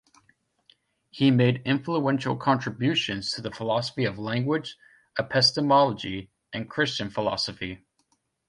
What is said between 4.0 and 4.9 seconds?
of language,